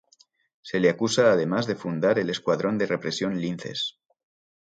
Se 0.63 0.79
le 0.79 0.89
acusa 0.89 1.31
además 1.31 1.67
de 1.67 1.75
fundar 1.75 2.17
el 2.17 2.31
escuadrón 2.31 2.79
de 2.79 2.87
represión 2.87 3.39
"Linces". 3.39 3.99